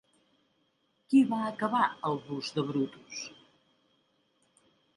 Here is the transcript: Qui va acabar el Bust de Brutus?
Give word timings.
Qui 1.11 1.21
va 1.33 1.41
acabar 1.49 1.83
el 2.11 2.17
Bust 2.31 2.59
de 2.61 2.65
Brutus? 2.73 3.21